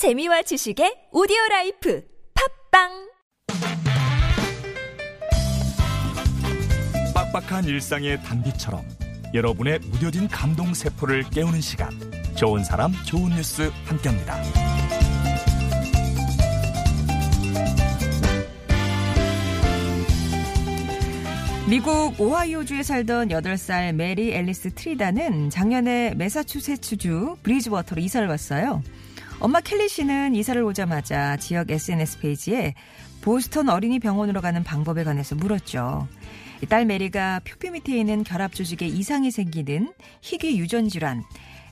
[0.00, 2.02] 재미와 지식의 오디오 라이프
[2.70, 3.10] 팟빵
[7.14, 8.82] 빡빡한 일상의 단비처럼
[9.34, 11.90] 여러분의 무뎌진 감동 세포를 깨우는 시간
[12.34, 14.42] 좋은 사람 좋은 뉴스 함께합니다.
[21.68, 28.82] 미국 오하이오주에 살던 8살 메리 앨리스 트리다는 작년에 매사추세츠주 브리즈워터로 이사를 왔어요.
[29.40, 32.74] 엄마 켈리 씨는 이사를 오자마자 지역 SNS 페이지에
[33.22, 36.06] 보스턴 어린이 병원으로 가는 방법에 관해서 물었죠.
[36.68, 41.24] 딸 메리가 표피 밑에 있는 결합 조직에 이상이 생기는 희귀 유전 질환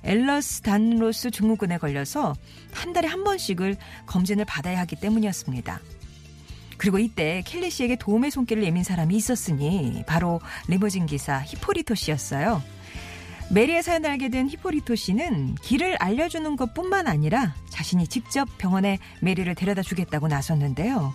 [0.03, 2.35] 엘러스 단로스 증후군에 걸려서
[2.73, 3.77] 한 달에 한 번씩을
[4.07, 5.79] 검진을 받아야 하기 때문이었습니다.
[6.79, 12.63] 그리고 이때 켈리 씨에게 도움의 손길을 내민 사람이 있었으니 바로 리무진 기사 히포리토 씨였어요.
[13.51, 19.53] 메리의 사연을 알게 된 히포리토 씨는 길을 알려주는 것 뿐만 아니라 자신이 직접 병원에 메리를
[19.55, 21.15] 데려다 주겠다고 나섰는데요.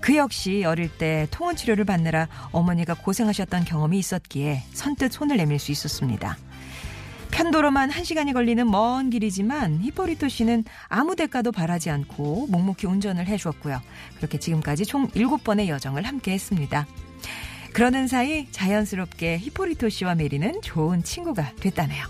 [0.00, 5.72] 그 역시 어릴 때 통원 치료를 받느라 어머니가 고생하셨던 경험이 있었기에 선뜻 손을 내밀 수
[5.72, 6.38] 있었습니다.
[7.30, 13.80] 편도로만 한 시간이 걸리는 먼 길이지만 히포리토 씨는 아무 대가도 바라지 않고 묵묵히 운전을 해주었고요.
[14.16, 16.86] 그렇게 지금까지 총 7번의 여정을 함께 했습니다.
[17.72, 22.04] 그러는 사이 자연스럽게 히포리토 씨와 메리는 좋은 친구가 됐다네요.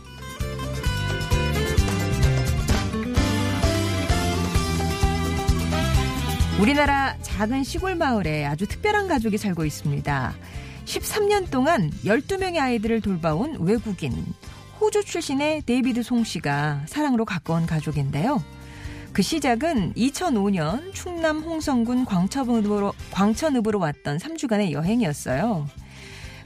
[6.61, 10.34] 우리나라 작은 시골 마을에 아주 특별한 가족이 살고 있습니다.
[10.86, 14.12] 13년 동안 12명의 아이들을 돌봐온 외국인,
[14.81, 18.42] 호주 출신의 데이비드 송 씨가 사랑으로 가꾼 가족인데요.
[19.19, 25.66] 그 시작은 2005년 충남 홍성군 광천읍으로, 광천읍으로 왔던 3주간의 여행이었어요.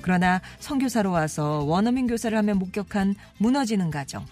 [0.01, 4.25] 그러나 선교사로 와서 원어민 교사를 하며 목격한 무너지는 가정,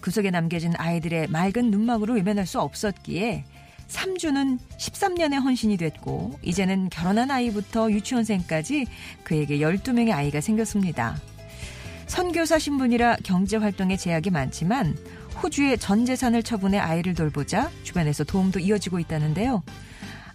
[0.00, 3.44] 그 속에 남겨진 아이들의 맑은 눈망울을 외면할 수 없었기에
[3.88, 8.86] 3주는 13년의 헌신이 됐고 이제는 결혼한 아이부터 유치원생까지
[9.24, 11.16] 그에게 12명의 아이가 생겼습니다.
[12.06, 14.96] 선교사 신분이라 경제 활동에 제약이 많지만
[15.42, 19.62] 호주의 전 재산을 처분해 아이를 돌보자 주변에서 도움도 이어지고 있다는데요.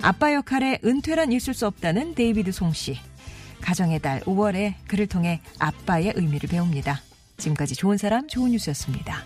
[0.01, 2.97] 아빠 역할에 은퇴란 있을 수 없다는 데이비드 송 씨.
[3.61, 7.01] 가정의 달 5월에 그를 통해 아빠의 의미를 배웁니다.
[7.37, 9.23] 지금까지 좋은 사람 좋은 뉴스였습니다.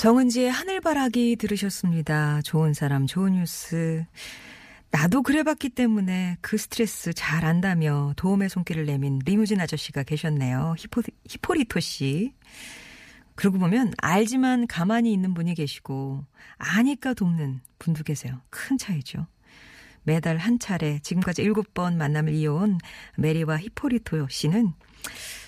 [0.00, 2.40] 정은지의 하늘바라기 들으셨습니다.
[2.40, 4.02] 좋은 사람, 좋은 뉴스.
[4.90, 10.74] 나도 그래봤기 때문에 그 스트레스 잘 안다며 도움의 손길을 내민 리무진 아저씨가 계셨네요.
[10.78, 12.32] 히포, 히포리토 씨.
[13.34, 16.24] 그러고 보면 알지만 가만히 있는 분이 계시고
[16.56, 18.40] 아니까 돕는 분도 계세요.
[18.48, 19.26] 큰 차이죠.
[20.02, 22.78] 매달 한 차례 지금까지 일곱 번 만남을 이어온
[23.18, 24.72] 메리와 히포리토 씨는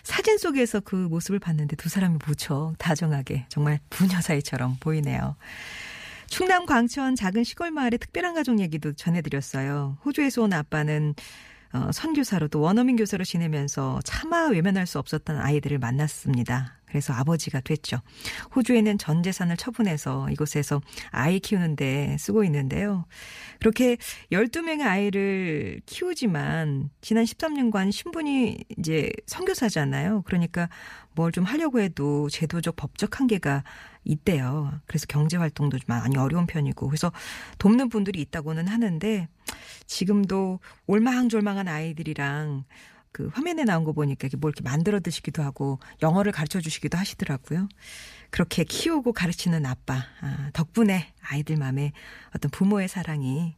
[0.03, 5.37] 사진 속에서 그 모습을 봤는데 두 사람이 무척 다정하게 정말 부녀 사이처럼 보이네요.
[6.27, 9.99] 충남 광천 작은 시골 마을의 특별한 가족 얘기도 전해드렸어요.
[10.05, 11.15] 호주에서 온 아빠는
[11.75, 16.79] 어, 선교사로 또 원어민 교사로 지내면서 차마 외면할 수 없었던 아이들을 만났습니다.
[16.93, 17.97] 그래서 아버지가 됐죠.
[18.55, 23.07] 호주에는 전 재산을 처분해서 이곳에서 아이 키우는데 쓰고 있는데요.
[23.61, 23.97] 그렇게
[24.31, 30.23] 12명의 아이를 키우지만 지난 13년간 신분이 이제 선교사잖아요.
[30.27, 30.69] 그러니까
[31.15, 33.65] 뭘 좀 하려고 해도 제도적 법적 한계가
[34.05, 34.71] 있대요.
[34.87, 37.11] 그래서 경제 활동도 좀 많이 어려운 편이고 그래서
[37.57, 39.29] 돕는 분들이 있다고는 하는데
[39.87, 42.65] 지금도 올망졸망한 아이들이랑
[43.13, 47.69] 그 화면에 나온 거 보니까 뭘 이렇게 만들어 드시기도 하고 영어를 가르쳐 주시기도 하시더라고요.
[48.31, 51.93] 그렇게 키우고 가르치는 아빠 아, 덕분에 아이들 마음에
[52.35, 53.55] 어떤 부모의 사랑이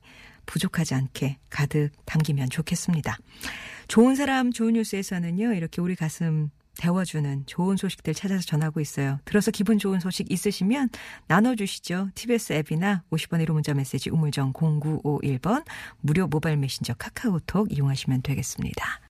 [0.47, 3.16] 부족하지 않게 가득 담기면 좋겠습니다.
[3.88, 9.21] 좋은 사람 좋은 뉴스에서는요 이렇게 우리 가슴 데워주는 좋은 소식들 찾아서 전하고 있어요.
[9.25, 10.89] 들어서 기분 좋은 소식 있으시면
[11.28, 12.09] 나눠주시죠.
[12.15, 15.65] TBS 앱이나 50번 1호 문자 메시지 우물정 0951번
[16.00, 19.00] 무료 모바일 메신저 카카오톡 이용하시면 되겠습니다.